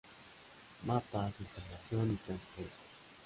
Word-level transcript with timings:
Mapas, 0.83 1.31
Información 1.39 2.11
y 2.11 2.15
transportes. 2.25 2.73